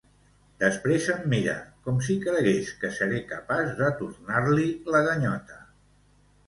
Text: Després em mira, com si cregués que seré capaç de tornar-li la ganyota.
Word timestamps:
Després 0.61 1.09
em 1.15 1.21
mira, 1.33 1.53
com 1.89 2.01
si 2.07 2.15
cregués 2.25 2.73
que 2.81 2.93
seré 2.97 3.23
capaç 3.35 3.71
de 3.83 3.93
tornar-li 4.03 4.69
la 4.97 5.05
ganyota. 5.11 5.63